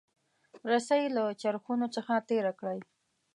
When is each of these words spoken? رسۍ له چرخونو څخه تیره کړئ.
رسۍ 0.71 1.03
له 1.15 1.23
چرخونو 1.41 1.87
څخه 1.95 2.13
تیره 2.29 2.51
کړئ. 2.59 2.79